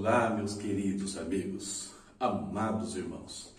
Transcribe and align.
Olá, 0.00 0.30
meus 0.30 0.54
queridos 0.54 1.18
amigos, 1.18 1.90
amados 2.20 2.94
irmãos. 2.94 3.52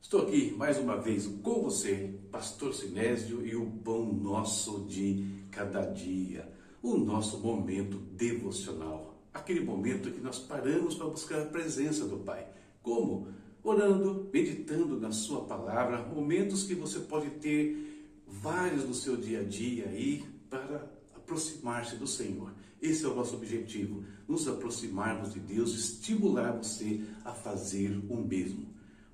Estou 0.00 0.22
aqui 0.22 0.54
mais 0.56 0.78
uma 0.78 0.96
vez 0.96 1.26
com 1.42 1.64
você, 1.64 2.14
Pastor 2.30 2.72
Sinésio, 2.72 3.44
e 3.44 3.56
o 3.56 3.66
pão 3.66 4.04
nosso 4.04 4.84
de 4.86 5.42
cada 5.50 5.84
dia, 5.86 6.48
o 6.80 6.96
nosso 6.96 7.40
momento 7.40 7.96
devocional, 8.12 9.20
aquele 9.34 9.64
momento 9.64 10.12
que 10.12 10.20
nós 10.20 10.38
paramos 10.38 10.94
para 10.94 11.08
buscar 11.08 11.42
a 11.42 11.46
presença 11.46 12.06
do 12.06 12.18
Pai. 12.18 12.46
Como? 12.84 13.26
Orando, 13.60 14.30
meditando 14.32 14.96
na 14.96 15.10
Sua 15.10 15.40
palavra, 15.40 16.06
momentos 16.06 16.62
que 16.62 16.74
você 16.76 17.00
pode 17.00 17.30
ter 17.30 18.22
vários 18.28 18.84
no 18.84 18.94
seu 18.94 19.16
dia 19.16 19.40
a 19.40 19.42
dia 19.44 19.88
aí 19.88 20.24
para 20.48 20.88
aproximar-se 21.16 21.96
do 21.96 22.06
Senhor. 22.06 22.52
Esse 22.80 23.04
é 23.04 23.08
o 23.08 23.14
nosso 23.14 23.36
objetivo, 23.36 24.02
nos 24.26 24.48
aproximarmos 24.48 25.34
de 25.34 25.40
Deus, 25.40 25.74
estimular 25.74 26.52
você 26.52 27.02
a 27.24 27.32
fazer 27.32 27.90
o 28.08 28.16
mesmo. 28.16 28.70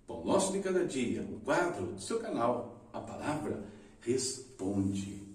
Pão 0.07 0.25
Nosso 0.25 0.53
de 0.53 0.61
Cada 0.61 0.85
Dia, 0.85 1.23
um 1.23 1.41
quadro 1.41 1.87
do 1.87 2.01
seu 2.01 2.21
canal, 2.21 2.89
a 2.93 3.01
palavra 3.01 3.65
responde. 4.01 5.27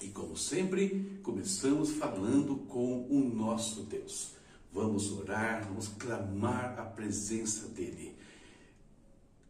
E 0.00 0.08
como 0.08 0.34
sempre, 0.38 1.20
começamos 1.22 1.90
falando 1.90 2.56
com 2.66 3.06
o 3.10 3.20
nosso 3.20 3.82
Deus. 3.82 4.37
Vamos 4.72 5.10
orar, 5.12 5.66
vamos 5.66 5.88
clamar 5.88 6.78
a 6.78 6.84
presença 6.84 7.68
dEle. 7.68 8.16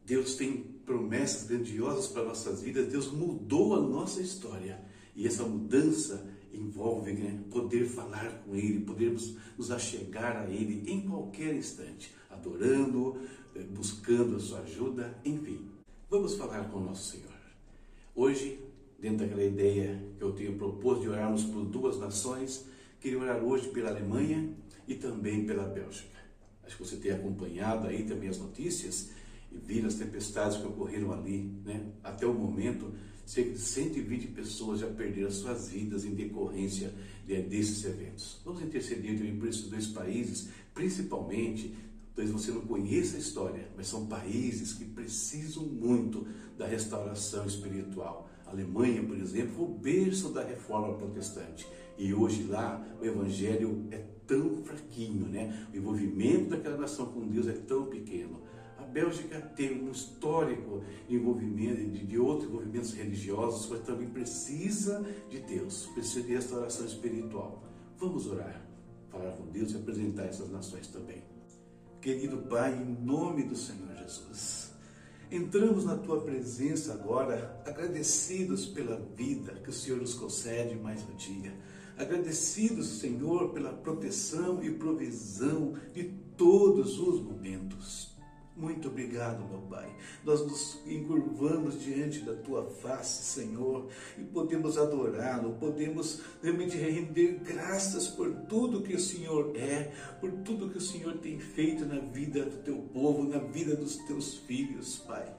Deus 0.04 0.36
tem 0.36 0.62
promessas 0.86 1.48
grandiosas 1.48 2.06
para 2.06 2.24
nossas 2.24 2.62
vidas, 2.62 2.90
Deus 2.90 3.12
mudou 3.12 3.74
a 3.74 3.80
nossa 3.80 4.22
história. 4.22 4.80
E 5.14 5.26
essa 5.26 5.44
mudança 5.44 6.26
envolve 6.52 7.12
né, 7.12 7.42
poder 7.50 7.84
falar 7.84 8.42
com 8.44 8.54
Ele, 8.54 8.80
podermos 8.80 9.36
nos 9.56 9.70
achegar 9.70 10.36
a 10.36 10.50
Ele 10.50 10.90
em 10.90 11.02
qualquer 11.02 11.54
instante, 11.54 12.14
adorando, 12.30 13.20
eh, 13.54 13.62
buscando 13.64 14.36
a 14.36 14.40
sua 14.40 14.60
ajuda, 14.60 15.18
enfim. 15.24 15.68
Vamos 16.08 16.36
falar 16.36 16.70
com 16.70 16.78
o 16.78 16.84
nosso 16.84 17.12
Senhor. 17.12 17.28
Hoje, 18.14 18.58
dentro 18.98 19.18
daquela 19.18 19.44
ideia 19.44 20.02
que 20.16 20.24
eu 20.24 20.32
tenho 20.32 20.56
proposto 20.56 21.02
de 21.02 21.08
orarmos 21.08 21.44
por 21.44 21.64
duas 21.64 21.98
nações, 21.98 22.64
queria 23.00 23.18
orar 23.18 23.42
hoje 23.42 23.68
pela 23.68 23.90
Alemanha 23.90 24.50
e 24.86 24.94
também 24.94 25.44
pela 25.46 25.64
Bélgica. 25.64 26.18
Acho 26.64 26.76
que 26.76 26.84
você 26.84 26.96
tem 26.96 27.12
acompanhado 27.12 27.86
aí 27.86 28.04
também 28.04 28.28
as 28.28 28.38
notícias 28.38 29.10
e 29.50 29.56
viram 29.56 29.88
as 29.88 29.94
tempestades 29.94 30.58
que 30.58 30.66
ocorreram 30.66 31.12
ali, 31.12 31.50
né? 31.64 31.86
Até 32.02 32.26
o 32.26 32.34
momento, 32.34 32.92
cerca 33.24 33.52
de 33.52 33.58
120 33.58 34.28
pessoas 34.28 34.80
já 34.80 34.86
perderam 34.86 35.30
suas 35.30 35.68
vidas 35.68 36.04
em 36.04 36.14
decorrência 36.14 36.92
desses 37.26 37.84
eventos. 37.84 38.40
Vamos 38.44 38.62
interceder 38.62 39.16
também 39.16 39.36
por 39.36 39.48
esses 39.48 39.68
dois 39.68 39.86
países, 39.86 40.48
principalmente, 40.74 41.74
talvez 42.14 42.32
você 42.32 42.50
não 42.50 42.62
conheça 42.62 43.16
a 43.16 43.20
história, 43.20 43.68
mas 43.76 43.86
são 43.86 44.06
países 44.06 44.72
que 44.72 44.84
precisam 44.84 45.64
muito 45.64 46.26
da 46.56 46.66
restauração 46.66 47.46
espiritual. 47.46 48.28
A 48.48 48.50
Alemanha, 48.50 49.02
por 49.02 49.16
exemplo, 49.16 49.54
foi 49.54 49.64
o 49.66 49.68
berço 49.68 50.30
da 50.30 50.42
reforma 50.42 50.94
protestante. 50.94 51.68
E 51.98 52.14
hoje 52.14 52.44
lá 52.44 52.82
o 53.00 53.04
evangelho 53.04 53.86
é 53.90 53.98
tão 54.26 54.62
fraquinho, 54.64 55.26
né? 55.26 55.68
O 55.72 55.76
envolvimento 55.76 56.50
daquela 56.50 56.78
nação 56.78 57.06
com 57.06 57.26
Deus 57.26 57.46
é 57.46 57.52
tão 57.52 57.86
pequeno. 57.86 58.40
A 58.78 58.82
Bélgica 58.84 59.38
tem 59.54 59.82
um 59.82 59.90
histórico 59.90 60.82
envolvimento 61.10 61.76
de, 61.90 62.06
de 62.06 62.18
outros 62.18 62.48
envolvimentos 62.48 62.94
religiosos, 62.94 63.68
mas 63.68 63.80
também 63.80 64.08
precisa 64.08 65.04
de 65.28 65.40
Deus, 65.40 65.86
precisa 65.92 66.26
de 66.26 66.32
restauração 66.32 66.86
espiritual. 66.86 67.62
Vamos 67.98 68.26
orar, 68.26 68.66
falar 69.10 69.32
com 69.32 69.44
Deus 69.50 69.72
e 69.72 69.76
apresentar 69.76 70.24
essas 70.24 70.50
nações 70.50 70.86
também. 70.88 71.22
Querido 72.00 72.38
Pai, 72.38 72.74
em 72.74 73.04
nome 73.04 73.42
do 73.42 73.56
Senhor 73.56 73.94
Jesus, 73.96 74.72
entramos 75.30 75.84
na 75.84 75.96
Tua 75.96 76.20
presença 76.20 76.92
agora, 76.92 77.60
agradecidos 77.66 78.66
pela 78.66 78.96
vida 79.16 79.54
que 79.62 79.70
o 79.70 79.72
Senhor 79.72 80.00
nos 80.00 80.14
concede 80.14 80.74
mais 80.76 81.02
um 81.08 81.16
dia 81.16 81.52
agradecidos, 81.98 83.00
Senhor, 83.00 83.52
pela 83.52 83.72
proteção 83.72 84.62
e 84.62 84.70
provisão 84.70 85.74
de 85.92 86.04
todos 86.36 86.98
os 86.98 87.20
momentos. 87.20 88.16
Muito 88.58 88.88
obrigado, 88.88 89.48
meu 89.48 89.60
Pai. 89.60 89.88
Nós 90.24 90.40
nos 90.40 90.80
encurvamos 90.84 91.80
diante 91.80 92.22
da 92.22 92.34
tua 92.34 92.68
face, 92.68 93.22
Senhor, 93.22 93.86
e 94.18 94.24
podemos 94.24 94.76
adorá-lo, 94.76 95.54
podemos 95.60 96.20
realmente 96.42 96.76
render 96.76 97.38
graças 97.44 98.08
por 98.08 98.34
tudo 98.48 98.82
que 98.82 98.96
o 98.96 99.00
Senhor 99.00 99.56
é, 99.56 99.92
por 100.20 100.32
tudo 100.42 100.68
que 100.70 100.78
o 100.78 100.80
Senhor 100.80 101.18
tem 101.18 101.38
feito 101.38 101.86
na 101.86 102.00
vida 102.00 102.44
do 102.44 102.56
teu 102.64 102.78
povo, 102.92 103.22
na 103.22 103.38
vida 103.38 103.76
dos 103.76 103.96
teus 103.98 104.34
filhos, 104.38 104.96
Pai. 105.06 105.32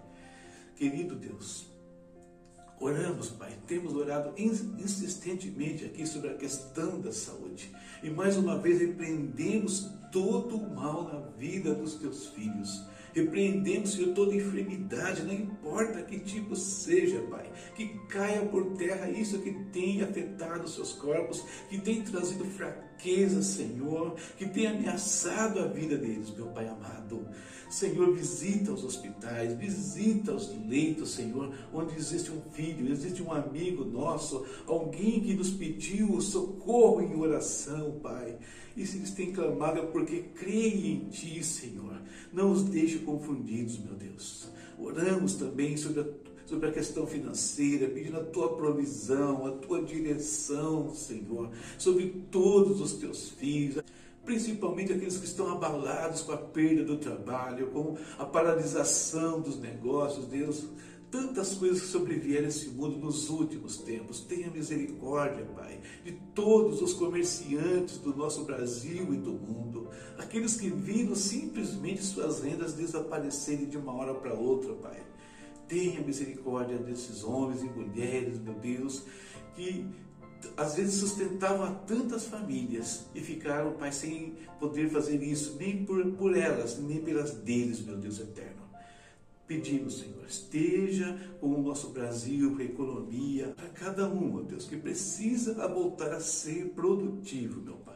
Querido 0.77 1.13
Deus, 1.13 1.67
Oramos, 2.79 3.27
Pai, 3.31 3.51
temos 3.67 3.93
orado 3.93 4.33
insistentemente 4.37 5.83
aqui 5.83 6.07
sobre 6.07 6.29
a 6.29 6.35
questão 6.35 7.01
da 7.01 7.11
saúde. 7.11 7.69
E 8.01 8.09
mais 8.09 8.37
uma 8.37 8.57
vez 8.57 8.79
repreendemos 8.79 9.91
todo 10.13 10.55
o 10.55 10.73
mal 10.73 11.03
na 11.03 11.19
vida 11.37 11.75
dos 11.75 11.95
teus 11.95 12.27
filhos. 12.27 12.81
Repreendemos, 13.13 13.93
Senhor, 13.93 14.13
toda 14.13 14.35
enfermidade, 14.35 15.23
não 15.23 15.33
importa 15.33 16.01
que 16.03 16.19
tipo 16.19 16.55
seja, 16.55 17.21
Pai, 17.29 17.49
que 17.75 17.87
caia 18.07 18.41
por 18.41 18.73
terra 18.77 19.09
isso 19.09 19.39
que 19.39 19.51
tem 19.71 20.01
afetado 20.01 20.63
os 20.63 20.75
seus 20.75 20.93
corpos, 20.93 21.43
que 21.69 21.79
tem 21.79 22.01
trazido 22.01 22.45
fraqueza, 22.45 23.41
Senhor, 23.41 24.15
que 24.37 24.47
tem 24.47 24.67
ameaçado 24.67 25.59
a 25.59 25.67
vida 25.67 25.97
deles, 25.97 26.29
meu 26.31 26.47
Pai 26.47 26.67
amado. 26.67 27.27
Senhor, 27.69 28.11
visita 28.15 28.73
os 28.73 28.83
hospitais, 28.83 29.53
visita 29.53 30.33
os 30.33 30.51
leitos, 30.67 31.11
Senhor, 31.11 31.53
onde 31.71 31.95
existe 31.95 32.31
um 32.31 32.41
filho, 32.51 32.91
existe 32.91 33.21
um 33.21 33.31
amigo 33.31 33.85
nosso, 33.85 34.43
alguém 34.65 35.21
que 35.21 35.35
nos 35.35 35.51
pediu 35.51 36.19
socorro 36.19 37.01
em 37.01 37.15
oração, 37.15 37.99
Pai. 38.01 38.37
E 38.79 38.87
se 38.87 38.97
eles 38.97 39.11
têm 39.11 39.33
clamado 39.33 39.79
é 39.79 39.85
porque 39.85 40.23
creem 40.35 40.93
em 40.93 41.09
Ti, 41.09 41.43
Senhor. 41.43 42.01
Não 42.31 42.49
os 42.49 42.63
deixe 42.63 42.99
confundidos, 42.99 43.77
meu 43.77 43.93
Deus. 43.93 44.47
Oramos 44.79 45.35
também 45.35 45.75
sobre 45.75 45.99
a 46.01 46.05
sobre 46.45 46.67
a 46.67 46.71
questão 46.71 47.05
financeira, 47.05 47.87
pedindo 47.87 48.17
a 48.17 48.23
tua 48.23 48.55
provisão, 48.55 49.45
a 49.45 49.51
tua 49.51 49.83
direção, 49.83 50.91
Senhor, 50.95 51.51
sobre 51.77 52.07
todos 52.31 52.81
os 52.81 52.93
teus 52.93 53.29
filhos 53.29 53.83
principalmente 54.29 54.93
aqueles 54.93 55.17
que 55.17 55.25
estão 55.25 55.51
abalados 55.51 56.21
com 56.21 56.31
a 56.31 56.37
perda 56.37 56.83
do 56.83 56.97
trabalho, 56.97 57.71
com 57.71 57.97
a 58.19 58.25
paralisação 58.25 59.41
dos 59.41 59.59
negócios, 59.59 60.27
Deus, 60.27 60.67
tantas 61.11 61.55
coisas 61.55 61.81
que 61.81 61.87
sobrevieram 61.87 62.45
a 62.45 62.49
esse 62.49 62.69
mundo 62.69 62.97
nos 62.97 63.29
últimos 63.29 63.77
tempos. 63.77 64.21
Tenha 64.21 64.49
misericórdia, 64.49 65.45
Pai, 65.55 65.79
de 66.03 66.13
todos 66.33 66.81
os 66.81 66.93
comerciantes 66.93 67.97
do 67.97 68.15
nosso 68.15 68.43
Brasil 68.45 69.13
e 69.13 69.17
do 69.17 69.33
mundo, 69.33 69.89
aqueles 70.17 70.57
que 70.57 70.69
viram 70.69 71.15
simplesmente 71.15 72.03
suas 72.03 72.41
rendas 72.41 72.73
desaparecerem 72.73 73.67
de 73.67 73.77
uma 73.77 73.93
hora 73.93 74.13
para 74.13 74.33
outra, 74.33 74.73
Pai. 74.73 75.01
Tenha 75.67 76.01
misericórdia 76.01 76.77
desses 76.77 77.23
homens 77.23 77.61
e 77.61 77.65
mulheres, 77.65 78.39
meu 78.39 78.55
Deus, 78.55 79.03
que 79.55 79.85
às 80.55 80.75
vezes 80.75 80.95
sustentavam 80.95 81.65
a 81.65 81.71
tantas 81.71 82.25
famílias 82.25 83.05
e 83.13 83.21
ficaram, 83.21 83.73
Pai, 83.73 83.91
sem 83.91 84.37
poder 84.59 84.89
fazer 84.89 85.21
isso, 85.21 85.57
nem 85.59 85.85
por, 85.85 86.03
por 86.13 86.35
elas, 86.35 86.79
nem 86.79 87.01
pelas 87.01 87.31
deles, 87.31 87.81
meu 87.81 87.97
Deus 87.97 88.19
eterno. 88.19 88.68
Pedimos, 89.49 89.97
Senhor, 89.97 90.23
esteja 90.27 91.17
com 91.41 91.47
o 91.47 91.63
nosso 91.63 91.89
Brasil, 91.89 92.55
com 92.55 92.61
a 92.61 92.65
economia, 92.65 93.47
para 93.47 93.67
cada 93.69 94.07
um, 94.07 94.31
meu 94.31 94.43
Deus, 94.43 94.67
que 94.67 94.77
precisa 94.77 95.67
voltar 95.67 96.13
a 96.13 96.19
ser 96.19 96.69
produtivo, 96.75 97.59
meu 97.59 97.77
Pai. 97.77 97.95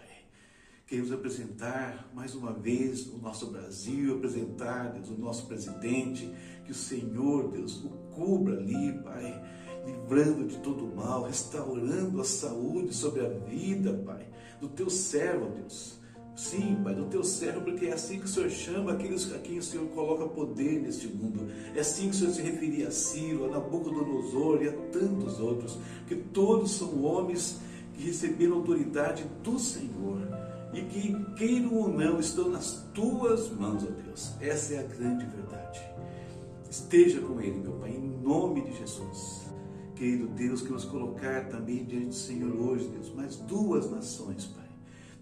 Queremos 0.87 1.11
apresentar 1.11 2.09
mais 2.11 2.33
uma 2.33 2.51
vez 2.51 3.05
o 3.05 3.19
nosso 3.19 3.51
Brasil, 3.51 4.15
apresentar, 4.15 4.93
Deus, 4.93 5.09
o 5.09 5.13
nosso 5.13 5.45
presidente, 5.45 6.27
que 6.65 6.71
o 6.71 6.75
Senhor, 6.75 7.51
Deus, 7.51 7.83
o 7.83 7.89
cubra 8.15 8.57
ali, 8.57 8.91
Pai 9.03 9.39
livrando 9.85 10.47
de 10.47 10.57
todo 10.57 10.87
mal, 10.95 11.23
restaurando 11.23 12.19
a 12.19 12.23
saúde 12.23 12.95
sobre 12.95 13.23
a 13.23 13.29
vida, 13.29 13.93
Pai, 14.03 14.25
do 14.59 14.69
teu 14.69 14.89
servo, 14.89 15.51
Deus. 15.51 15.99
Sim, 16.35 16.79
Pai, 16.83 16.95
do 16.95 17.05
teu 17.05 17.23
servo, 17.23 17.61
porque 17.61 17.85
é 17.85 17.93
assim 17.93 18.17
que 18.17 18.25
o 18.25 18.27
Senhor 18.27 18.49
chama 18.49 18.93
aqueles 18.93 19.31
a 19.33 19.37
quem 19.37 19.59
o 19.59 19.63
Senhor 19.63 19.87
coloca 19.89 20.25
poder 20.25 20.81
neste 20.81 21.07
mundo. 21.07 21.47
É 21.75 21.81
assim 21.81 22.09
que 22.09 22.15
o 22.15 22.19
Senhor 22.19 22.33
se 22.33 22.41
referia 22.41 22.87
a 22.87 22.91
Ciro, 22.91 23.45
a 23.45 23.49
Nabucodonosor 23.49 24.63
e 24.63 24.69
a 24.69 24.71
tantos 24.91 25.39
outros, 25.39 25.77
que 26.07 26.15
todos 26.15 26.71
são 26.71 27.03
homens 27.03 27.59
que 27.93 28.07
receberam 28.07 28.57
autoridade 28.57 29.25
do 29.43 29.59
Senhor. 29.59 30.21
e 30.73 30.81
que, 30.81 31.15
queiram 31.35 31.75
ou 31.75 31.87
não, 31.87 32.19
estão 32.19 32.49
nas 32.49 32.83
tuas 32.95 33.47
mãos, 33.51 33.83
ó 33.83 33.91
Deus. 34.03 34.33
Essa 34.41 34.73
é 34.73 34.79
a 34.79 34.83
grande 34.83 35.23
verdade. 35.27 35.79
Esteja 36.67 37.21
com 37.21 37.39
ele, 37.39 37.59
meu 37.59 37.73
Pai, 37.73 37.91
em 37.91 38.23
nome 38.23 38.61
de 38.61 38.75
Jesus. 38.79 39.43
Querido 39.93 40.25
Deus, 40.29 40.63
que 40.63 40.71
nos 40.71 40.85
colocar 40.85 41.47
também 41.47 41.85
diante 41.85 42.07
do 42.07 42.13
Senhor 42.15 42.55
hoje, 42.55 42.87
Deus, 42.87 43.13
mais 43.13 43.35
duas 43.35 43.91
nações, 43.91 44.45
Pai. 44.45 44.62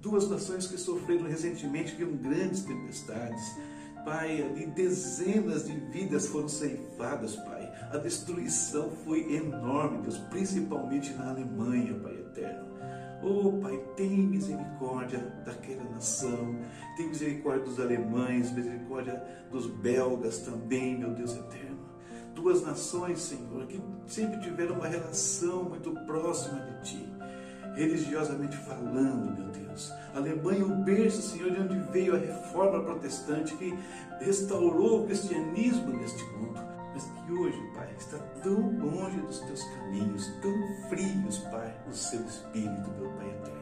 Duas 0.02 0.28
nações 0.28 0.66
que 0.66 0.78
sofreram 0.78 1.26
recentemente 1.26 1.96
com 1.96 2.18
grandes 2.18 2.64
tempestades. 2.64 3.56
Pai, 4.04 4.42
ali 4.42 4.66
dezenas 4.66 5.68
de 5.68 5.74
vidas 5.92 6.28
foram 6.28 6.50
ceifadas, 6.50 7.36
Pai. 7.36 7.72
A 7.92 7.98
destruição 7.98 8.90
foi 9.06 9.36
enorme, 9.36 10.02
Deus, 10.02 10.18
principalmente 10.18 11.14
na 11.14 11.30
Alemanha, 11.30 11.94
Pai 12.00 12.14
eterno. 12.14 12.72
Oh, 13.22 13.52
Pai, 13.62 13.80
tem 13.96 14.10
misericórdia 14.10 15.20
daquela 15.46 15.84
nação, 15.84 16.56
tem 16.98 17.10
misericórdia 17.10 17.64
dos 17.64 17.80
alemães, 17.80 18.52
misericórdia 18.52 19.24
dos 19.52 19.68
belgas 19.68 20.40
também, 20.40 20.98
meu 20.98 21.12
Deus 21.12 21.38
eterno. 21.38 21.78
Duas 22.34 22.64
nações, 22.64 23.20
Senhor, 23.20 23.68
que 23.68 23.80
sempre 24.08 24.40
tiveram 24.40 24.78
uma 24.78 24.88
relação 24.88 25.66
muito 25.66 25.92
próxima 26.08 26.60
de 26.60 26.90
Ti, 26.90 27.14
religiosamente 27.76 28.58
falando, 28.58 29.38
meu 29.38 29.52
Deus. 29.52 29.61
A 30.14 30.18
Alemanha, 30.18 30.66
o 30.66 30.76
berço, 30.84 31.22
Senhor, 31.22 31.52
de 31.52 31.62
onde 31.62 31.80
veio 31.92 32.16
a 32.16 32.20
reforma 32.20 32.84
protestante 32.84 33.56
que 33.56 33.78
restaurou 34.20 35.04
o 35.04 35.06
cristianismo 35.06 35.92
neste 35.98 36.24
mundo 36.24 36.72
mas 36.94 37.06
que 37.06 37.32
hoje, 37.32 37.58
Pai, 37.74 37.94
está 37.98 38.18
tão 38.44 38.60
longe 38.80 39.18
dos 39.22 39.40
teus 39.40 39.64
caminhos, 39.64 40.28
tão 40.42 40.90
frios, 40.90 41.38
Pai, 41.50 41.76
o 41.90 41.94
seu 41.94 42.22
espírito, 42.26 42.90
meu 43.00 43.10
Pai 43.12 43.30
eterno. 43.30 43.62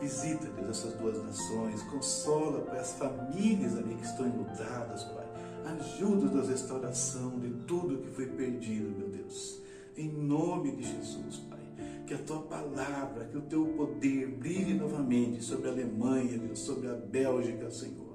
Visita, 0.00 0.46
Deus, 0.48 0.68
essas 0.68 0.94
duas 0.94 1.22
nações, 1.22 1.82
consola, 1.84 2.62
Pai, 2.62 2.80
as 2.80 2.92
famílias 2.94 3.76
ali 3.76 3.94
que 3.94 4.04
estão 4.04 4.26
enlutadas, 4.26 5.04
Pai. 5.04 5.26
Ajuda 5.64 6.36
na 6.36 6.42
restauração 6.44 7.38
de 7.38 7.50
tudo 7.66 7.98
que 7.98 8.10
foi 8.10 8.26
perdido, 8.26 8.98
meu 8.98 9.08
Deus. 9.08 9.60
Em 9.96 10.08
nome 10.08 10.72
de 10.72 10.82
Jesus, 10.82 11.36
Pai. 11.48 11.61
Que 12.06 12.14
a 12.14 12.18
tua 12.18 12.42
palavra, 12.42 13.24
que 13.26 13.38
o 13.38 13.42
teu 13.42 13.64
poder 13.76 14.26
brilhe 14.28 14.74
novamente 14.74 15.42
sobre 15.42 15.68
a 15.68 15.72
Alemanha, 15.72 16.38
Deus, 16.38 16.58
sobre 16.58 16.88
a 16.88 16.94
Bélgica, 16.94 17.70
Senhor 17.70 18.12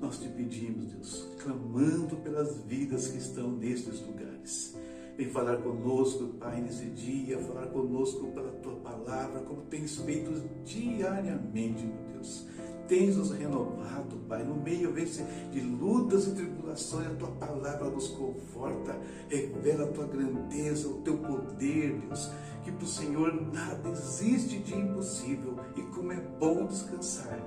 nós 0.00 0.18
te 0.18 0.28
pedimos, 0.28 0.92
Deus, 0.92 1.28
clamando 1.42 2.16
pelas 2.16 2.62
vidas 2.64 3.08
que 3.08 3.18
estão 3.18 3.50
nestes 3.50 4.00
lugares. 4.06 4.76
Vem 5.16 5.28
falar 5.30 5.56
conosco, 5.58 6.34
Pai, 6.38 6.60
nesse 6.60 6.84
dia, 6.86 7.38
falar 7.38 7.66
conosco 7.68 8.26
pela 8.32 8.52
tua 8.52 8.76
palavra, 8.76 9.40
como 9.40 9.62
tens 9.62 9.96
feito 9.96 10.30
diariamente, 10.64 11.84
meu 11.86 12.12
Deus. 12.12 12.46
Tens 12.88 13.16
nos 13.16 13.32
renovado, 13.32 14.16
Pai, 14.28 14.44
no 14.44 14.54
meio 14.54 14.92
de 14.92 15.60
lutas 15.60 16.28
e 16.28 16.34
tribulações, 16.34 17.06
a 17.08 17.14
tua 17.14 17.30
palavra 17.32 17.90
nos 17.90 18.08
conforta, 18.08 18.96
revela 19.28 19.84
a 19.84 19.92
tua 19.92 20.06
grandeza, 20.06 20.88
o 20.88 21.02
teu 21.02 21.18
poder, 21.18 21.98
Deus. 22.00 22.30
Que 22.62 22.70
para 22.70 22.84
o 22.84 22.88
Senhor 22.88 23.52
nada 23.52 23.88
existe 23.90 24.58
de 24.58 24.74
impossível 24.74 25.56
e 25.76 25.82
como 25.82 26.12
é 26.12 26.20
bom 26.38 26.66
descansar 26.66 27.38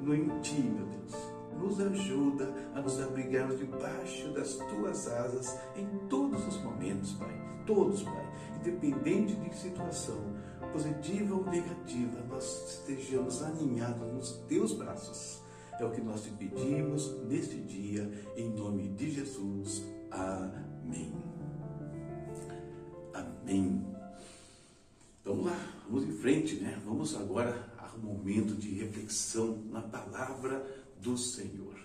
no 0.00 0.14
em 0.14 0.28
ti, 0.40 0.60
meu 0.60 0.86
Deus 0.86 1.38
nos 1.58 1.80
ajuda 1.80 2.52
a 2.74 2.80
nos 2.80 3.00
abrigarmos 3.00 3.58
debaixo 3.58 4.28
das 4.32 4.54
tuas 4.54 5.08
asas 5.08 5.58
em 5.76 5.86
todos 6.08 6.46
os 6.46 6.62
momentos, 6.62 7.12
Pai. 7.14 7.36
Todos, 7.66 8.02
Pai. 8.02 8.26
Independente 8.60 9.34
de 9.34 9.54
situação, 9.54 10.18
positiva 10.72 11.34
ou 11.34 11.44
negativa, 11.44 12.20
nós 12.28 12.70
estejamos 12.70 13.42
aninhados 13.42 14.12
nos 14.12 14.32
teus 14.48 14.72
braços. 14.72 15.42
É 15.78 15.84
o 15.84 15.90
que 15.90 16.00
nós 16.00 16.22
te 16.22 16.30
pedimos 16.30 17.16
neste 17.24 17.56
dia, 17.56 18.10
em 18.36 18.50
nome 18.50 18.88
de 18.88 19.10
Jesus. 19.10 19.84
Amém. 20.10 21.12
Amém. 23.14 23.86
Vamos 25.24 25.46
lá, 25.46 25.84
vamos 25.88 26.08
em 26.08 26.12
frente, 26.12 26.56
né? 26.56 26.80
Vamos 26.84 27.14
agora 27.14 27.72
ao 27.78 27.98
momento 27.98 28.54
de 28.54 28.70
reflexão 28.70 29.62
na 29.70 29.82
palavra 29.82 30.66
do 31.00 31.16
Senhor. 31.16 31.78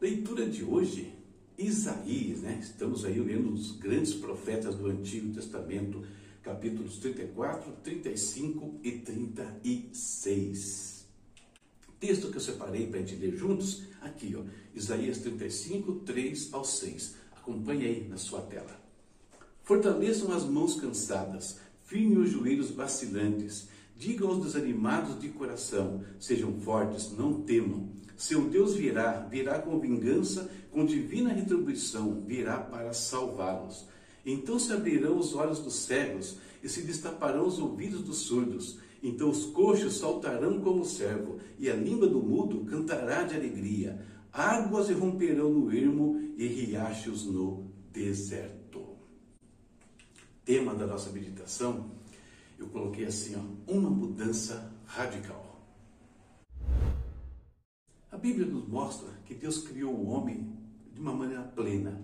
Leitura 0.00 0.48
de 0.48 0.62
hoje, 0.62 1.12
Isaías, 1.58 2.42
né? 2.42 2.58
Estamos 2.60 3.04
aí 3.04 3.18
lendo 3.18 3.52
os 3.52 3.72
grandes 3.72 4.14
profetas 4.14 4.76
do 4.76 4.86
Antigo 4.86 5.32
Testamento, 5.34 6.04
capítulos 6.46 6.98
34, 6.98 7.72
35 7.82 8.78
e 8.84 8.92
36. 8.92 11.04
Texto 11.98 12.30
que 12.30 12.36
eu 12.36 12.40
separei 12.40 12.86
para 12.86 13.00
a 13.00 13.02
gente 13.02 13.20
ler 13.20 13.36
juntos, 13.36 13.82
aqui, 14.00 14.36
ó, 14.38 14.44
Isaías 14.72 15.18
35, 15.18 15.92
3 16.06 16.54
ao 16.54 16.64
6. 16.64 17.16
Acompanhe 17.36 17.84
aí 17.84 18.08
na 18.08 18.16
sua 18.16 18.42
tela. 18.42 18.80
Fortaleçam 19.64 20.32
as 20.32 20.44
mãos 20.44 20.80
cansadas, 20.80 21.58
firmem 21.82 22.18
os 22.18 22.30
joelhos 22.30 22.70
vacilantes, 22.70 23.68
Digam 23.98 24.28
aos 24.28 24.44
desanimados 24.44 25.18
de 25.18 25.30
coração: 25.30 26.04
sejam 26.20 26.52
fortes, 26.60 27.16
não 27.16 27.40
temam. 27.40 27.88
Seu 28.14 28.48
Deus 28.48 28.74
virá, 28.74 29.20
virá 29.20 29.58
com 29.58 29.80
vingança, 29.80 30.50
com 30.70 30.84
divina 30.84 31.32
retribuição, 31.32 32.22
virá 32.26 32.58
para 32.58 32.92
salvá-los. 32.92 33.86
Então 34.26 34.58
se 34.58 34.72
abrirão 34.72 35.16
os 35.16 35.34
olhos 35.34 35.60
dos 35.60 35.76
cegos 35.76 36.38
e 36.62 36.68
se 36.68 36.82
destaparão 36.82 37.46
os 37.46 37.58
ouvidos 37.58 38.02
dos 38.02 38.18
surdos. 38.18 38.78
Então 39.02 39.30
os 39.30 39.46
coxos 39.46 39.98
saltarão 39.98 40.60
como 40.60 40.84
servo, 40.84 41.38
e 41.58 41.70
a 41.70 41.76
língua 41.76 42.08
do 42.08 42.20
mudo 42.20 42.64
cantará 42.64 43.22
de 43.22 43.36
alegria. 43.36 44.04
Águas 44.32 44.90
irromperão 44.90 45.50
no 45.50 45.72
ermo 45.72 46.20
e 46.36 46.46
riachos 46.46 47.24
no 47.24 47.70
deserto. 47.92 48.84
Tema 50.44 50.74
da 50.74 50.86
nossa 50.86 51.10
meditação 51.10 51.96
eu 52.58 52.66
coloquei 52.68 53.04
assim, 53.04 53.36
ó, 53.36 53.72
uma 53.72 53.90
mudança 53.90 54.72
radical. 54.86 55.60
A 58.10 58.16
Bíblia 58.16 58.46
nos 58.46 58.66
mostra 58.66 59.08
que 59.26 59.34
Deus 59.34 59.58
criou 59.58 59.92
o 59.92 60.08
homem 60.08 60.56
de 60.92 61.00
uma 61.00 61.12
maneira 61.12 61.42
plena, 61.42 62.02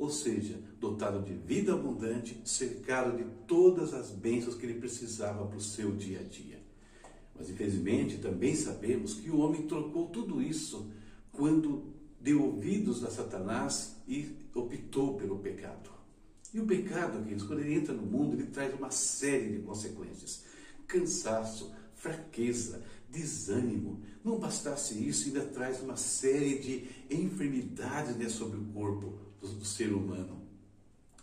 ou 0.00 0.08
seja, 0.08 0.58
dotado 0.80 1.22
de 1.22 1.34
vida 1.34 1.74
abundante, 1.74 2.40
cercado 2.42 3.18
de 3.18 3.24
todas 3.46 3.92
as 3.92 4.10
bênçãos 4.10 4.54
que 4.54 4.64
ele 4.64 4.80
precisava 4.80 5.46
para 5.46 5.58
o 5.58 5.60
seu 5.60 5.94
dia 5.94 6.20
a 6.20 6.22
dia. 6.22 6.58
Mas 7.36 7.50
infelizmente 7.50 8.16
também 8.16 8.56
sabemos 8.56 9.12
que 9.12 9.28
o 9.28 9.38
homem 9.38 9.66
trocou 9.66 10.06
tudo 10.06 10.40
isso 10.40 10.90
quando 11.30 11.84
deu 12.18 12.42
ouvidos 12.42 13.04
a 13.04 13.10
Satanás 13.10 13.96
e 14.08 14.34
optou 14.54 15.18
pelo 15.18 15.38
pecado. 15.38 15.90
E 16.54 16.60
o 16.60 16.66
pecado, 16.66 17.22
queridos, 17.22 17.44
quando 17.44 17.60
ele 17.60 17.74
entra 17.74 17.92
no 17.92 18.02
mundo, 18.02 18.34
ele 18.34 18.46
traz 18.46 18.74
uma 18.74 18.90
série 18.90 19.58
de 19.58 19.62
consequências: 19.62 20.44
cansaço, 20.86 21.74
fraqueza, 21.94 22.82
desânimo. 23.10 24.00
Não 24.24 24.38
bastasse 24.38 24.94
isso, 25.06 25.28
ainda 25.28 25.44
traz 25.44 25.82
uma 25.82 25.96
série 25.96 26.58
de 26.58 26.88
enfermidades 27.10 28.16
né, 28.16 28.30
sobre 28.30 28.58
o 28.58 28.64
corpo 28.72 29.29
do, 29.40 29.48
do 29.48 29.64
ser 29.64 29.92
humano. 29.92 30.40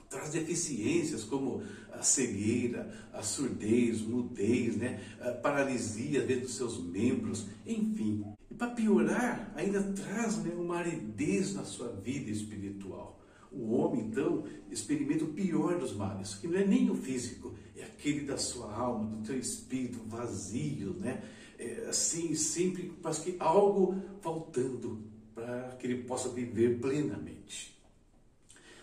Traz 0.09 0.31
deficiências 0.31 1.24
como 1.24 1.62
a 1.91 2.01
cegueira, 2.01 2.93
a 3.12 3.21
surdez, 3.21 4.01
mudez, 4.01 4.77
né, 4.77 5.01
a 5.19 5.31
paralisia 5.31 6.21
dentro 6.21 6.43
dos 6.43 6.55
seus 6.55 6.81
membros, 6.81 7.45
enfim. 7.65 8.24
E 8.50 8.53
para 8.53 8.71
piorar, 8.71 9.51
ainda 9.55 9.81
traz 9.83 10.38
né, 10.38 10.53
uma 10.55 10.77
aridez 10.77 11.53
na 11.53 11.63
sua 11.63 11.89
vida 11.89 12.31
espiritual. 12.31 13.19
O 13.51 13.74
homem, 13.74 14.05
então, 14.05 14.43
experimenta 14.69 15.24
o 15.24 15.33
pior 15.33 15.79
dos 15.79 15.93
males, 15.93 16.36
que 16.36 16.47
não 16.47 16.59
é 16.59 16.65
nem 16.65 16.89
o 16.89 16.95
físico, 16.95 17.55
é 17.75 17.83
aquele 17.83 18.21
da 18.21 18.38
sua 18.38 18.71
alma, 18.74 19.09
do 19.09 19.24
teu 19.25 19.38
espírito 19.38 20.00
vazio, 20.05 20.93
né? 20.93 21.24
É, 21.57 21.88
assim, 21.89 22.36
sempre 22.36 22.93
parece 23.01 23.21
que 23.21 23.36
algo 23.39 24.00
faltando 24.21 25.01
para 25.33 25.75
que 25.79 25.88
ele 25.88 26.03
possa 26.03 26.29
viver 26.29 26.79
plenamente. 26.79 27.76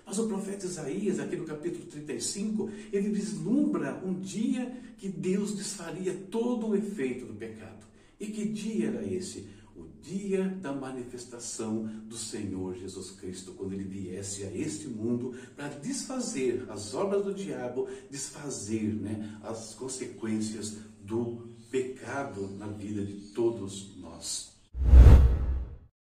Mas 0.06 0.18
o 0.18 0.28
profeta 0.28 0.66
Isaías, 0.66 1.18
aqui 1.18 1.36
no 1.36 1.44
capítulo 1.44 1.86
35, 1.86 2.70
ele 2.92 3.08
vislumbra 3.08 4.02
um 4.04 4.14
dia 4.14 4.70
que 4.98 5.08
Deus 5.08 5.56
desfaria 5.56 6.14
todo 6.30 6.68
o 6.68 6.76
efeito 6.76 7.24
do 7.26 7.34
pecado. 7.34 7.84
E 8.20 8.26
que 8.26 8.44
dia 8.46 8.88
era 8.88 9.04
esse? 9.04 9.46
o 9.76 9.88
dia 10.00 10.48
da 10.48 10.72
manifestação 10.72 11.86
do 12.06 12.16
Senhor 12.16 12.76
Jesus 12.76 13.10
Cristo, 13.10 13.52
quando 13.52 13.72
ele 13.72 13.84
viesse 13.84 14.44
a 14.44 14.56
este 14.56 14.86
mundo 14.86 15.34
para 15.56 15.68
desfazer 15.68 16.64
as 16.68 16.94
obras 16.94 17.24
do 17.24 17.34
diabo, 17.34 17.88
desfazer 18.08 18.94
né, 18.94 19.38
as 19.42 19.74
consequências 19.74 20.76
do 21.00 21.54
pecado 21.70 22.48
na 22.56 22.68
vida 22.68 23.04
de 23.04 23.14
todos 23.32 23.96
nós. 23.96 24.52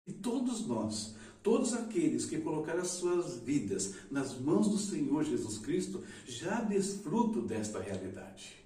E 0.07 0.13
todos 0.13 0.65
nós, 0.65 1.15
todos 1.41 1.73
aqueles 1.73 2.25
que 2.25 2.39
colocaram 2.39 2.81
as 2.81 2.89
suas 2.89 3.37
vidas 3.39 3.95
nas 4.11 4.37
mãos 4.37 4.67
do 4.69 4.77
Senhor 4.77 5.23
Jesus 5.23 5.57
Cristo, 5.59 6.03
já 6.25 6.61
desfrutam 6.61 7.45
desta 7.45 7.79
realidade. 7.79 8.57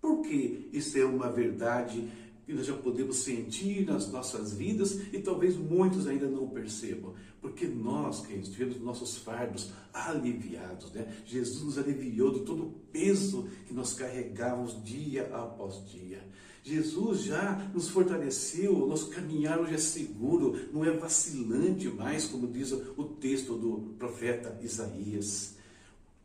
Porque 0.00 0.68
isso 0.72 0.98
é 0.98 1.04
uma 1.04 1.30
verdade 1.30 2.08
que 2.44 2.52
nós 2.52 2.66
já 2.66 2.74
podemos 2.74 3.18
sentir 3.18 3.86
nas 3.86 4.10
nossas 4.10 4.52
vidas 4.52 4.98
e 5.12 5.18
talvez 5.20 5.56
muitos 5.56 6.06
ainda 6.06 6.26
não 6.26 6.48
percebam, 6.48 7.14
porque 7.40 7.66
nós, 7.66 8.26
queridos, 8.26 8.50
tivemos 8.50 8.80
nossos 8.80 9.16
fardos 9.18 9.70
aliviados, 9.92 10.90
né? 10.92 11.16
Jesus 11.24 11.62
nos 11.62 11.78
aliviou 11.78 12.32
de 12.32 12.40
todo 12.40 12.64
o 12.64 12.70
peso 12.90 13.48
que 13.66 13.72
nós 13.72 13.94
carregávamos 13.94 14.82
dia 14.84 15.30
após 15.34 15.88
dia. 15.88 16.22
Jesus 16.62 17.24
já 17.24 17.70
nos 17.74 17.88
fortaleceu, 17.88 18.84
o 18.84 18.86
nosso 18.86 19.10
caminhar 19.10 19.60
hoje 19.60 19.74
é 19.74 19.78
seguro, 19.78 20.68
não 20.72 20.84
é 20.84 20.92
vacilante 20.92 21.88
mais, 21.88 22.26
como 22.26 22.46
diz 22.46 22.70
o 22.70 23.04
texto 23.04 23.56
do 23.56 23.94
profeta 23.98 24.58
Isaías. 24.62 25.56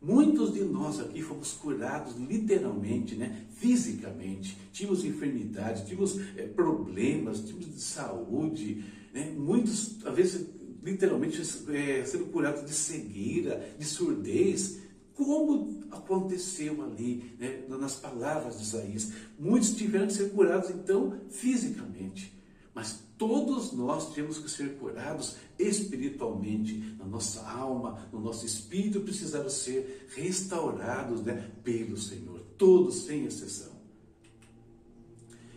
Muitos 0.00 0.54
de 0.54 0.60
nós 0.60 1.00
aqui 1.00 1.20
fomos 1.22 1.52
curados 1.54 2.14
literalmente, 2.16 3.16
né? 3.16 3.46
fisicamente. 3.56 4.56
Tínhamos 4.72 5.04
enfermidades, 5.04 5.82
tínhamos 5.82 6.20
é, 6.36 6.46
problemas, 6.46 7.40
tínhamos 7.40 7.74
de 7.74 7.80
saúde. 7.80 8.84
Né? 9.12 9.34
Muitos, 9.36 9.98
às 10.06 10.14
vezes, 10.14 10.46
literalmente 10.84 11.42
é, 11.72 12.04
sendo 12.04 12.26
curados 12.26 12.64
de 12.64 12.72
cegueira, 12.72 13.74
de 13.76 13.84
surdez. 13.84 14.78
Como 15.18 15.80
aconteceu 15.90 16.80
ali, 16.80 17.34
né? 17.40 17.64
nas 17.68 17.96
palavras 17.96 18.56
de 18.56 18.62
Isaías. 18.62 19.12
Muitos 19.36 19.74
tiveram 19.74 20.06
que 20.06 20.12
ser 20.12 20.30
curados, 20.30 20.70
então, 20.70 21.18
fisicamente. 21.28 22.32
Mas 22.72 23.00
todos 23.18 23.72
nós 23.72 24.14
temos 24.14 24.38
que 24.38 24.48
ser 24.48 24.78
curados 24.78 25.34
espiritualmente, 25.58 26.94
na 26.96 27.04
nossa 27.04 27.44
alma, 27.50 28.08
no 28.12 28.20
nosso 28.20 28.46
espírito, 28.46 29.00
precisaram 29.00 29.50
ser 29.50 30.06
restaurados 30.14 31.22
né, 31.22 31.50
pelo 31.64 31.96
Senhor, 31.96 32.38
todos 32.56 33.02
sem 33.02 33.24
exceção. 33.24 33.72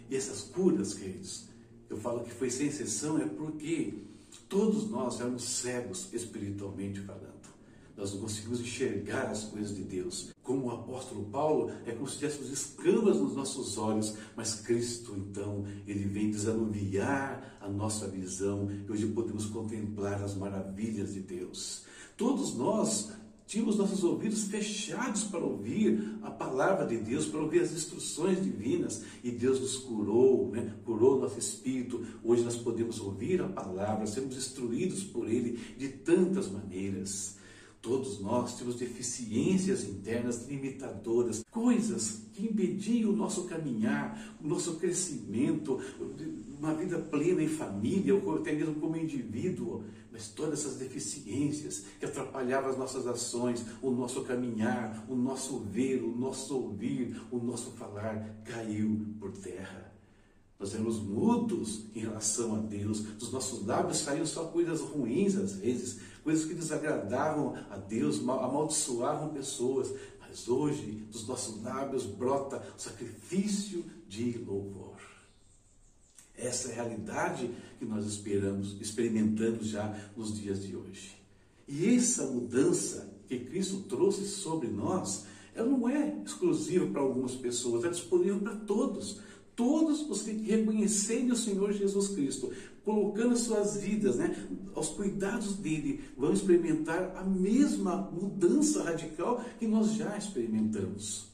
E 0.10 0.16
essas 0.16 0.42
curas, 0.42 0.96
queridos, 0.96 1.46
eu 1.88 1.98
falo 1.98 2.24
que 2.24 2.32
foi 2.32 2.50
sem 2.50 2.66
exceção, 2.66 3.20
é 3.20 3.28
porque 3.28 3.94
todos 4.50 4.90
nós 4.90 5.22
éramos 5.22 5.44
cegos 5.44 6.12
espiritualmente 6.12 7.00
falando 7.02 7.31
nós 8.02 8.14
não 8.14 8.22
conseguimos 8.22 8.60
enxergar 8.60 9.28
as 9.28 9.44
coisas 9.44 9.76
de 9.76 9.84
Deus. 9.84 10.32
Como 10.42 10.66
o 10.66 10.72
apóstolo 10.72 11.26
Paulo, 11.26 11.72
é 11.86 11.92
como 11.92 12.10
se 12.10 12.18
tivéssemos 12.18 12.50
escamas 12.50 13.18
nos 13.18 13.36
nossos 13.36 13.78
olhos, 13.78 14.16
mas 14.36 14.56
Cristo, 14.56 15.16
então, 15.16 15.64
ele 15.86 16.06
vem 16.06 16.32
desanuviar 16.32 17.60
a 17.62 17.70
nossa 17.70 18.08
visão 18.08 18.68
e 18.72 18.92
hoje 18.92 19.06
podemos 19.06 19.46
contemplar 19.46 20.24
as 20.24 20.34
maravilhas 20.34 21.14
de 21.14 21.20
Deus. 21.20 21.84
Todos 22.18 22.56
nós 22.56 23.12
tínhamos 23.46 23.78
nossos 23.78 24.04
ouvidos 24.04 24.46
fechados 24.46 25.26
para 25.26 25.46
ouvir 25.46 26.18
a 26.24 26.32
palavra 26.32 26.88
de 26.88 26.98
Deus, 26.98 27.28
para 27.28 27.42
ouvir 27.42 27.62
as 27.62 27.72
instruções 27.72 28.44
divinas, 28.44 29.04
e 29.24 29.30
Deus 29.30 29.60
nos 29.60 29.78
curou, 29.78 30.50
né? 30.50 30.74
curou 30.84 31.22
nosso 31.22 31.38
espírito. 31.38 32.04
Hoje 32.24 32.44
nós 32.44 32.56
podemos 32.56 33.00
ouvir 33.00 33.44
a 33.44 33.48
palavra, 33.48 34.08
sermos 34.08 34.38
instruídos 34.38 35.04
por 35.04 35.30
Ele 35.30 35.60
de 35.78 35.90
tantas 35.90 36.50
maneiras. 36.50 37.40
Todos 37.82 38.20
nós 38.20 38.58
temos 38.60 38.76
deficiências 38.76 39.84
internas 39.84 40.48
limitadoras, 40.48 41.44
coisas 41.50 42.22
que 42.32 42.46
impediam 42.46 43.10
o 43.10 43.16
nosso 43.16 43.46
caminhar, 43.46 44.38
o 44.40 44.48
nosso 44.48 44.76
crescimento, 44.76 45.80
uma 46.60 46.76
vida 46.76 47.00
plena 47.00 47.42
em 47.42 47.48
família, 47.48 48.14
ou 48.14 48.36
até 48.36 48.54
mesmo 48.54 48.76
como 48.76 48.96
indivíduo. 48.96 49.84
Mas 50.12 50.28
todas 50.28 50.60
essas 50.60 50.78
deficiências 50.78 51.86
que 52.00 52.06
atrapalhavam 52.06 52.70
as 52.70 52.78
nossas 52.78 53.08
ações, 53.08 53.66
o 53.82 53.90
nosso 53.90 54.22
caminhar, 54.26 55.04
o 55.10 55.16
nosso 55.16 55.60
ver, 55.60 56.04
o 56.04 56.16
nosso 56.16 56.56
ouvir, 56.56 57.20
o 57.32 57.40
nosso 57.40 57.72
falar, 57.72 58.42
caiu 58.44 59.08
por 59.20 59.32
terra. 59.32 59.91
Nós 60.62 60.76
éramos 60.76 61.00
mudos 61.00 61.86
em 61.96 62.02
relação 62.02 62.56
a 62.56 62.60
Deus. 62.60 63.00
Dos 63.00 63.32
nossos 63.32 63.66
lábios 63.66 63.98
saíam 63.98 64.28
só 64.28 64.46
coisas 64.46 64.80
ruins 64.80 65.36
às 65.36 65.56
vezes, 65.56 66.00
coisas 66.24 66.46
que 66.46 66.54
desagradavam 66.54 67.56
a 67.72 67.78
Deus, 67.78 68.20
amaldiçoavam 68.20 69.30
pessoas. 69.30 69.92
Mas 70.20 70.48
hoje, 70.48 71.04
dos 71.12 71.28
nossos 71.28 71.64
lábios 71.64 72.06
brota 72.06 72.62
sacrifício 72.78 73.84
de 74.08 74.38
louvor. 74.38 74.98
Essa 76.38 76.70
é 76.70 76.72
a 76.74 76.84
realidade 76.84 77.50
que 77.80 77.86
nós 77.86 78.06
esperamos, 78.06 78.80
experimentamos 78.80 79.66
já 79.66 80.12
nos 80.16 80.40
dias 80.40 80.62
de 80.62 80.76
hoje. 80.76 81.18
E 81.68 81.96
essa 81.96 82.28
mudança 82.28 83.12
que 83.28 83.40
Cristo 83.40 83.80
trouxe 83.90 84.28
sobre 84.28 84.68
nós, 84.68 85.26
ela 85.56 85.68
não 85.68 85.90
é 85.90 86.22
exclusiva 86.24 86.86
para 86.86 87.02
algumas 87.02 87.34
pessoas, 87.34 87.84
é 87.84 87.90
disponível 87.90 88.40
para 88.40 88.56
todos 88.58 89.20
todos 89.62 90.10
os 90.10 90.24
que 90.24 90.32
reconhecerem 90.32 91.32
o 91.32 91.36
Senhor 91.36 91.72
Jesus 91.72 92.08
Cristo, 92.08 92.52
colocando 92.84 93.38
suas 93.38 93.78
vidas 93.78 94.16
né, 94.16 94.36
aos 94.74 94.90
cuidados 94.90 95.56
dele, 95.56 96.04
vão 96.18 96.34
experimentar 96.34 97.16
a 97.16 97.24
mesma 97.24 97.96
mudança 98.12 98.82
radical 98.82 99.46
que 99.60 99.68
nós 99.68 99.94
já 99.94 100.18
experimentamos. 100.18 101.28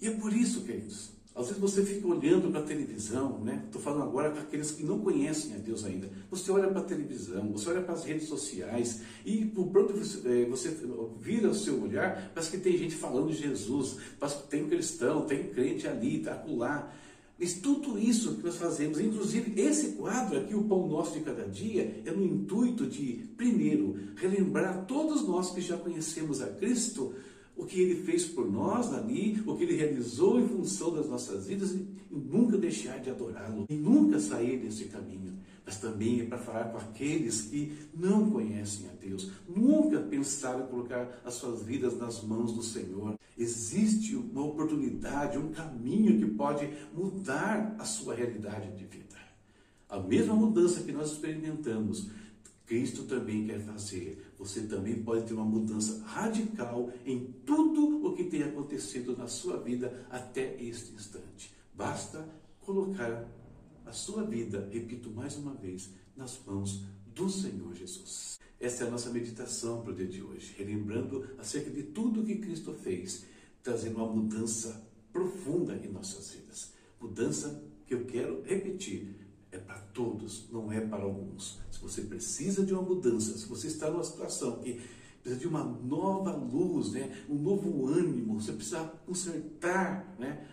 E 0.00 0.08
é 0.08 0.10
por 0.10 0.32
isso, 0.32 0.62
queridos, 0.62 1.10
às 1.38 1.46
vezes 1.46 1.60
você 1.60 1.84
fica 1.84 2.08
olhando 2.08 2.50
para 2.50 2.60
a 2.60 2.64
televisão, 2.64 3.38
né? 3.44 3.62
Estou 3.66 3.80
falando 3.80 4.02
agora 4.02 4.30
para 4.30 4.42
aqueles 4.42 4.72
que 4.72 4.82
não 4.82 4.98
conhecem 4.98 5.54
a 5.54 5.58
Deus 5.58 5.84
ainda. 5.84 6.10
Você 6.30 6.50
olha 6.50 6.66
para 6.66 6.80
a 6.80 6.84
televisão, 6.84 7.52
você 7.52 7.70
olha 7.70 7.80
para 7.80 7.94
as 7.94 8.04
redes 8.04 8.28
sociais 8.28 9.02
e 9.24 9.44
por 9.44 9.68
pronto 9.68 9.92
você, 9.92 10.42
é, 10.42 10.44
você 10.46 10.76
vira 11.20 11.48
o 11.48 11.54
seu 11.54 11.80
olhar, 11.80 12.32
parece 12.34 12.50
que 12.50 12.58
tem 12.58 12.76
gente 12.76 12.96
falando 12.96 13.30
de 13.30 13.36
Jesus, 13.36 13.98
parece 14.18 14.42
que 14.42 14.48
tem 14.48 14.68
cristão, 14.68 15.26
tem 15.26 15.44
crente 15.44 15.86
ali, 15.86 16.16
está 16.16 16.42
lá. 16.48 16.92
Mas 17.38 17.54
tudo 17.54 17.96
isso 17.96 18.34
que 18.34 18.44
nós 18.44 18.56
fazemos, 18.56 18.98
inclusive 18.98 19.60
esse 19.60 19.92
quadro 19.92 20.40
aqui, 20.40 20.56
o 20.56 20.64
Pão 20.64 20.88
Nosso 20.88 21.12
de 21.12 21.20
Cada 21.20 21.46
Dia, 21.46 22.02
é 22.04 22.10
no 22.10 22.24
intuito 22.24 22.84
de, 22.84 23.28
primeiro, 23.36 23.96
relembrar 24.16 24.86
todos 24.86 25.22
nós 25.22 25.50
que 25.50 25.60
já 25.60 25.76
conhecemos 25.76 26.42
a 26.42 26.48
Cristo, 26.48 27.14
o 27.58 27.66
que 27.66 27.80
ele 27.80 27.96
fez 28.04 28.24
por 28.24 28.50
nós 28.50 28.94
ali, 28.94 29.42
o 29.44 29.56
que 29.56 29.64
ele 29.64 29.74
realizou 29.74 30.40
em 30.40 30.46
função 30.46 30.94
das 30.94 31.08
nossas 31.08 31.48
vidas 31.48 31.72
e, 31.72 31.86
nunca 32.08 32.56
deixar 32.56 33.00
de 33.00 33.10
adorá-lo 33.10 33.66
e 33.68 33.74
nunca 33.74 34.18
sair 34.20 34.58
desse 34.58 34.84
caminho. 34.84 35.36
Mas 35.66 35.78
também 35.78 36.20
é 36.20 36.24
para 36.24 36.38
falar 36.38 36.64
com 36.70 36.78
aqueles 36.78 37.42
que 37.42 37.72
não 37.92 38.30
conhecem 38.30 38.88
a 38.88 38.92
Deus, 38.92 39.32
nunca 39.46 40.00
pensaram 40.00 40.64
em 40.64 40.68
colocar 40.68 41.20
as 41.24 41.34
suas 41.34 41.62
vidas 41.62 41.98
nas 41.98 42.22
mãos 42.22 42.52
do 42.52 42.62
Senhor. 42.62 43.18
Existe 43.36 44.14
uma 44.14 44.44
oportunidade, 44.44 45.36
um 45.36 45.50
caminho 45.50 46.16
que 46.16 46.26
pode 46.34 46.70
mudar 46.94 47.74
a 47.78 47.84
sua 47.84 48.14
realidade 48.14 48.70
de 48.76 48.84
vida. 48.84 49.18
A 49.88 49.98
mesma 49.98 50.34
mudança 50.34 50.82
que 50.82 50.92
nós 50.92 51.12
experimentamos 51.12 52.08
Cristo 52.68 53.04
também 53.04 53.46
quer 53.46 53.60
fazer. 53.60 54.22
Você 54.38 54.62
também 54.62 55.02
pode 55.02 55.26
ter 55.26 55.34
uma 55.34 55.44
mudança 55.44 56.02
radical 56.04 56.92
em 57.04 57.32
tudo 57.44 58.06
o 58.06 58.14
que 58.14 58.24
tem 58.24 58.42
acontecido 58.44 59.16
na 59.16 59.26
sua 59.26 59.58
vida 59.58 60.06
até 60.08 60.62
este 60.62 60.94
instante. 60.94 61.52
Basta 61.74 62.28
colocar 62.60 63.28
a 63.84 63.92
sua 63.92 64.22
vida, 64.22 64.68
repito 64.70 65.10
mais 65.10 65.36
uma 65.36 65.54
vez, 65.54 65.90
nas 66.16 66.40
mãos 66.46 66.84
do 67.14 67.28
Senhor 67.28 67.74
Jesus. 67.74 68.38
Essa 68.60 68.84
é 68.84 68.86
a 68.88 68.90
nossa 68.90 69.10
meditação 69.10 69.82
para 69.82 69.92
o 69.92 69.94
dia 69.94 70.06
de 70.06 70.22
hoje, 70.22 70.54
relembrando 70.56 71.28
acerca 71.38 71.70
de 71.70 71.82
tudo 71.82 72.24
que 72.24 72.36
Cristo 72.36 72.74
fez, 72.74 73.24
trazendo 73.62 73.96
uma 73.96 74.12
mudança 74.12 74.84
profunda 75.12 75.74
em 75.76 75.88
nossas 75.88 76.30
vidas. 76.30 76.72
Mudança 77.00 77.62
que 77.86 77.94
eu 77.94 78.04
quero 78.04 78.42
repetir, 78.42 79.14
é 79.50 79.58
para 79.58 79.78
todos, 79.78 80.48
não 80.50 80.70
é 80.70 80.80
para 80.80 81.04
alguns. 81.04 81.58
Se 81.70 81.80
você 81.80 82.02
precisa 82.02 82.64
de 82.64 82.72
uma 82.72 82.82
mudança, 82.82 83.36
se 83.36 83.46
você 83.46 83.66
está 83.68 83.90
numa 83.90 84.04
situação 84.04 84.58
que 84.58 84.80
precisa 85.22 85.40
de 85.40 85.48
uma 85.48 85.64
nova 85.64 86.32
luz, 86.32 86.92
né? 86.92 87.24
um 87.28 87.34
novo 87.34 87.86
ânimo, 87.86 88.40
você 88.40 88.52
precisa 88.52 88.84
consertar 89.06 90.14
né? 90.18 90.46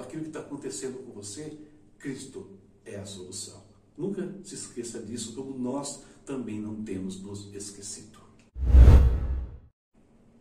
aquilo 0.00 0.22
que 0.22 0.28
está 0.28 0.40
acontecendo 0.40 0.98
com 1.04 1.12
você, 1.12 1.58
Cristo 1.98 2.58
é 2.84 2.96
a 2.96 3.06
solução. 3.06 3.62
Nunca 3.96 4.36
se 4.42 4.54
esqueça 4.54 5.00
disso, 5.00 5.34
como 5.34 5.56
nós 5.56 6.02
também 6.24 6.60
não 6.60 6.82
temos 6.82 7.22
nos 7.22 7.52
esquecido. 7.54 8.18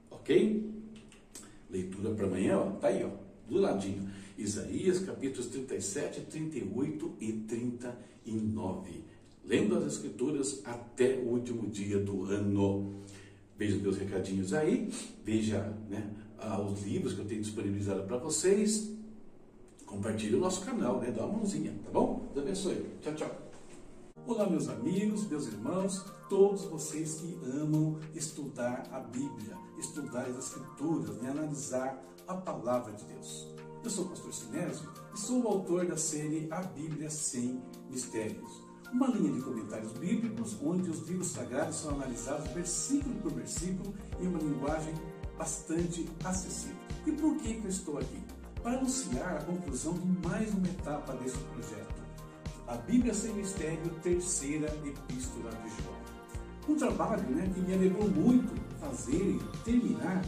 Ok? 0.10 0.72
Leitura 1.70 2.13
para 2.13 2.25
amanhã, 2.25 2.58
ó, 2.58 2.72
tá 2.72 2.88
aí, 2.88 3.03
ó, 3.03 3.12
do 3.48 3.58
ladinho. 3.60 4.10
Isaías 4.41 5.00
capítulos 5.00 5.48
37, 5.48 6.21
38 6.21 7.13
e 7.19 7.31
39. 7.33 9.03
Lendo 9.45 9.77
as 9.77 9.86
Escrituras 9.86 10.62
até 10.65 11.15
o 11.15 11.29
último 11.29 11.69
dia 11.69 12.00
do 12.00 12.25
ano. 12.25 13.01
Veja 13.57 13.77
meus 13.77 13.98
recadinhos 13.98 14.53
aí, 14.53 14.91
veja 15.24 15.62
né, 15.88 16.10
os 16.65 16.81
livros 16.81 17.13
que 17.13 17.19
eu 17.19 17.25
tenho 17.25 17.41
disponibilizado 17.41 18.03
para 18.03 18.17
vocês. 18.17 18.91
Compartilhe 19.86 20.36
o 20.36 20.39
nosso 20.39 20.65
canal, 20.65 21.00
né? 21.00 21.12
Dá 21.12 21.25
uma 21.25 21.38
mãozinha, 21.38 21.74
tá 21.83 21.91
bom? 21.91 22.31
Deus 22.33 22.45
abençoe. 22.45 22.86
Tchau, 23.01 23.13
tchau. 23.13 23.51
Olá, 24.25 24.50
meus 24.50 24.69
amigos, 24.69 25.27
meus 25.27 25.48
irmãos, 25.48 26.03
todos 26.29 26.63
vocês 26.63 27.15
que 27.15 27.38
amam 27.60 28.00
estudar 28.15 28.88
a 28.91 29.00
Bíblia, 29.00 29.57
estudar 29.77 30.25
as 30.27 30.38
Escrituras, 30.38 31.17
né? 31.17 31.29
analisar 31.29 32.01
a 32.27 32.36
palavra 32.36 32.93
de 32.93 33.03
Deus. 33.05 33.61
Eu 33.83 33.89
sou 33.89 34.05
o 34.05 34.09
pastor 34.09 34.31
Sinésio 34.31 34.88
e 35.11 35.19
sou 35.19 35.43
o 35.43 35.47
autor 35.47 35.88
da 35.88 35.97
série 35.97 36.47
A 36.51 36.61
Bíblia 36.61 37.09
Sem 37.09 37.59
Mistérios. 37.89 38.61
Uma 38.93 39.07
linha 39.07 39.31
de 39.31 39.41
comentários 39.41 39.91
bíblicos 39.93 40.55
onde 40.61 40.88
os 40.88 41.07
livros 41.07 41.29
sagrados 41.29 41.77
são 41.77 41.95
analisados 41.95 42.47
versículo 42.51 43.15
por 43.15 43.31
versículo 43.31 43.91
em 44.19 44.27
uma 44.27 44.38
linguagem 44.38 44.93
bastante 45.35 46.07
acessível. 46.23 46.75
E 47.07 47.11
por 47.11 47.35
que, 47.38 47.53
eu 47.55 47.67
estou 47.67 47.97
aqui? 47.97 48.21
Para 48.61 48.77
anunciar 48.77 49.38
a 49.38 49.43
conclusão 49.45 49.93
de 49.93 50.27
mais 50.27 50.53
uma 50.53 50.67
etapa 50.67 51.13
desse 51.15 51.39
projeto. 51.39 52.01
A 52.67 52.77
Bíblia 52.77 53.15
Sem 53.15 53.33
Mistério, 53.33 53.89
terceira 54.03 54.67
epístola 54.85 55.50
de 55.50 55.81
João. 55.81 56.01
Um 56.69 56.75
trabalho 56.75 57.27
né, 57.31 57.51
que 57.51 57.61
me 57.61 57.73
alegrou 57.73 58.07
muito 58.07 58.53
fazer 58.79 59.38
e 59.38 59.39
terminar 59.63 60.23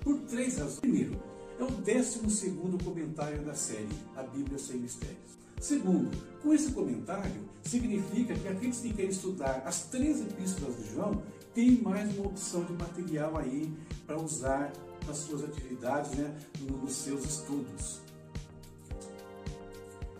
por 0.00 0.18
três 0.20 0.56
razões. 0.56 0.80
Primeiro, 0.80 1.33
é 1.58 1.62
o 1.62 1.70
décimo 1.70 2.30
segundo 2.30 2.82
comentário 2.82 3.42
da 3.42 3.54
série 3.54 3.88
A 4.16 4.22
Bíblia 4.22 4.58
Sem 4.58 4.78
Mistérios. 4.78 5.34
Segundo, 5.60 6.10
com 6.42 6.52
esse 6.52 6.72
comentário, 6.72 7.42
significa 7.62 8.34
que 8.34 8.48
aqueles 8.48 8.80
que 8.80 8.92
querem 8.92 9.10
estudar 9.10 9.62
as 9.64 9.84
três 9.84 10.20
epístolas 10.20 10.76
de 10.76 10.92
João 10.92 11.22
têm 11.54 11.80
mais 11.80 12.14
uma 12.16 12.26
opção 12.26 12.64
de 12.64 12.72
material 12.72 13.38
aí 13.38 13.72
para 14.06 14.20
usar 14.20 14.72
nas 15.06 15.18
suas 15.18 15.44
atividades, 15.44 16.12
né, 16.12 16.36
nos 16.60 16.92
seus 16.92 17.24
estudos. 17.24 18.00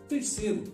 Terceiro, 0.08 0.64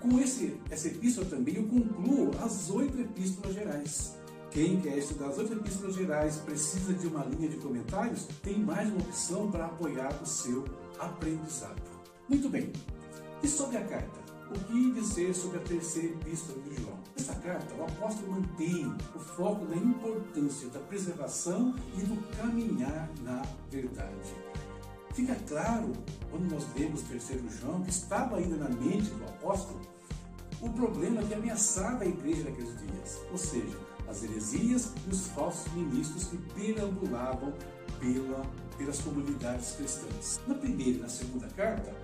com 0.00 0.20
esse, 0.20 0.56
essa 0.70 0.88
epístola 0.88 1.26
também 1.26 1.56
eu 1.56 1.66
concluo 1.66 2.30
as 2.44 2.70
oito 2.70 3.00
epístolas 3.00 3.54
gerais. 3.54 4.16
Quem 4.56 4.80
quer 4.80 4.96
estudar 4.96 5.26
as 5.26 5.36
oito 5.36 5.52
epístolas 5.52 5.94
gerais 5.96 6.36
precisa 6.36 6.94
de 6.94 7.06
uma 7.08 7.22
linha 7.26 7.46
de 7.46 7.58
comentários, 7.58 8.26
tem 8.42 8.58
mais 8.58 8.88
uma 8.88 9.00
opção 9.00 9.50
para 9.50 9.66
apoiar 9.66 10.18
o 10.22 10.24
seu 10.24 10.64
aprendizado. 10.98 11.82
Muito 12.26 12.48
bem. 12.48 12.72
E 13.42 13.48
sobre 13.48 13.76
a 13.76 13.84
carta? 13.84 14.18
O 14.50 14.58
que 14.58 14.92
dizer 14.92 15.34
sobre 15.34 15.58
a 15.58 15.60
terceira 15.60 16.14
epístola 16.14 16.58
de 16.62 16.82
João? 16.82 16.96
Nessa 17.14 17.34
carta, 17.34 17.74
o 17.74 17.84
apóstolo 17.84 18.32
mantém 18.32 18.96
o 19.14 19.18
foco 19.18 19.62
na 19.66 19.76
importância 19.76 20.70
da 20.70 20.80
preservação 20.80 21.74
e 21.94 22.00
do 22.00 22.16
caminhar 22.38 23.10
na 23.20 23.42
verdade. 23.70 24.34
Fica 25.12 25.34
claro, 25.46 25.92
quando 26.30 26.50
nós 26.50 26.64
lemos 26.74 27.02
terceiro 27.02 27.46
João, 27.50 27.82
que 27.82 27.90
estava 27.90 28.38
ainda 28.38 28.56
na 28.56 28.70
mente 28.70 29.10
do 29.10 29.24
apóstolo 29.24 29.82
o 30.62 30.70
problema 30.70 31.22
que 31.22 31.34
ameaçava 31.34 32.04
a 32.04 32.06
igreja 32.06 32.44
naqueles 32.44 32.74
dias, 32.78 33.20
ou 33.30 33.36
seja, 33.36 33.78
as 34.08 34.22
heresias 34.22 34.92
e 35.06 35.10
os 35.10 35.26
falsos 35.28 35.72
ministros 35.72 36.24
que 36.24 36.36
perambulavam 36.54 37.52
pela, 38.00 38.44
pelas 38.76 39.00
comunidades 39.00 39.72
cristãs. 39.72 40.40
Na 40.46 40.54
primeira 40.54 40.98
e 40.98 41.00
na 41.00 41.08
segunda 41.08 41.46
carta, 41.48 41.94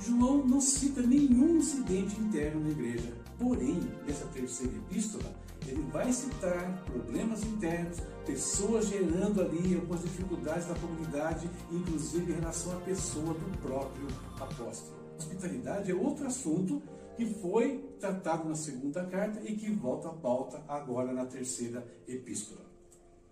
João 0.00 0.46
não 0.46 0.60
cita 0.60 1.02
nenhum 1.02 1.56
incidente 1.56 2.20
interno 2.20 2.60
na 2.62 2.70
igreja, 2.70 3.12
porém, 3.38 3.80
nessa 4.06 4.26
terceira 4.26 4.76
epístola, 4.76 5.34
ele 5.66 5.82
vai 5.92 6.12
citar 6.12 6.82
problemas 6.84 7.44
internos, 7.44 7.98
pessoas 8.24 8.86
gerando 8.86 9.40
ali 9.42 9.74
algumas 9.74 10.02
dificuldades 10.02 10.68
na 10.68 10.74
comunidade, 10.76 11.50
inclusive 11.70 12.32
em 12.32 12.36
relação 12.36 12.76
à 12.76 12.80
pessoa 12.80 13.34
do 13.34 13.58
próprio 13.58 14.06
apóstolo. 14.40 14.96
Hospitalidade 15.18 15.90
é 15.90 15.94
outro 15.94 16.26
assunto 16.26 16.80
que 17.18 17.26
foi 17.26 17.78
tratado 17.98 18.48
na 18.48 18.54
segunda 18.54 19.04
carta 19.04 19.40
e 19.44 19.56
que 19.56 19.68
volta 19.72 20.08
à 20.08 20.12
pauta 20.12 20.62
agora 20.68 21.12
na 21.12 21.26
terceira 21.26 21.84
epístola. 22.06 22.60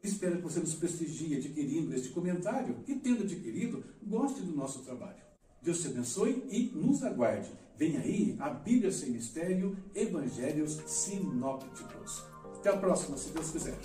Espero 0.03 0.39
que 0.39 0.43
você 0.43 0.59
nos 0.59 0.75
prestigie 0.75 1.37
adquirindo 1.37 1.95
este 1.95 2.09
comentário 2.09 2.79
e, 2.89 2.97
tendo 2.97 3.23
adquirido, 3.23 3.85
goste 4.03 4.43
do 4.43 4.57
nosso 4.57 4.81
trabalho. 4.81 5.23
Deus 5.63 5.81
te 5.81 5.87
abençoe 5.87 6.43
e 6.51 6.73
nos 6.75 7.05
aguarde. 7.05 7.49
Vem 7.77 7.97
aí 7.97 8.37
a 8.41 8.51
Bíblia 8.51 8.91
Sem 8.91 9.11
Mistério, 9.11 9.77
Evangelhos 9.95 10.83
Sinópticos. 10.85 12.25
Até 12.57 12.71
a 12.71 12.77
próxima, 12.77 13.17
se 13.17 13.31
Deus 13.31 13.53
quiser. 13.53 13.79